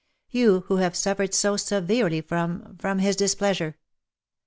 [0.31, 3.77] You who have suffered so severely from— from his displeasure.